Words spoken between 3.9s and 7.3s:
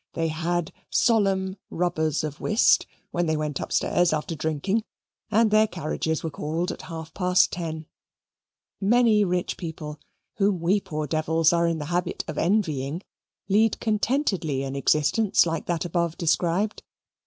after drinking, and their carriages were called at half